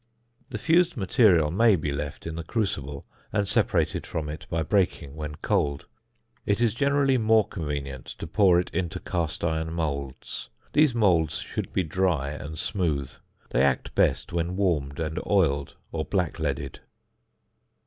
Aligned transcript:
The 0.49 0.57
fused 0.57 0.97
material 0.97 1.51
may 1.51 1.75
be 1.75 1.91
left 1.91 2.25
in 2.25 2.33
the 2.33 2.43
crucible 2.43 3.05
and 3.31 3.47
separated 3.47 4.07
from 4.07 4.29
it 4.29 4.47
by 4.49 4.63
breaking 4.63 5.15
when 5.15 5.35
cold. 5.43 5.85
It 6.43 6.59
is 6.59 6.73
generally 6.73 7.19
more 7.19 7.47
convenient 7.47 8.07
to 8.17 8.25
pour 8.25 8.59
it 8.59 8.71
into 8.71 8.99
cast 8.99 9.43
iron 9.43 9.71
moulds. 9.73 10.49
These 10.73 10.95
moulds 10.95 11.37
should 11.37 11.71
be 11.71 11.83
dry 11.83 12.31
and 12.31 12.57
smooth. 12.57 13.11
They 13.51 13.61
act 13.61 13.93
best 13.93 14.33
when 14.33 14.55
warmed 14.55 14.99
and 14.99 15.19
oiled 15.27 15.75
or 15.91 16.03
black 16.03 16.39
leaded. 16.39 16.79